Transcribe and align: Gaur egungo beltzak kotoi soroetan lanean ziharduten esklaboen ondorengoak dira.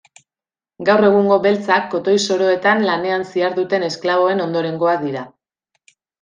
Gaur 0.87 1.05
egungo 1.09 1.35
beltzak 1.43 1.85
kotoi 1.91 2.15
soroetan 2.23 2.81
lanean 2.87 3.27
ziharduten 3.35 3.87
esklaboen 3.91 4.43
ondorengoak 4.49 5.05
dira. 5.07 5.25